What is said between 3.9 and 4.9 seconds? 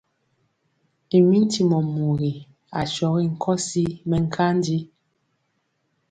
mɛnkanji.